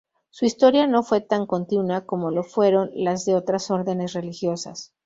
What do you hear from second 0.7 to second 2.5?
no fue tan continua como lo